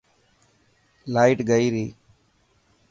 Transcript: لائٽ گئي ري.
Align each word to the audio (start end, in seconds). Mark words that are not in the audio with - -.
لائٽ 1.13 1.37
گئي 1.49 1.67
ري. 1.73 1.85